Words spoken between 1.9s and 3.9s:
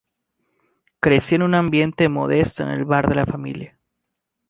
modesto en el bar de la familia.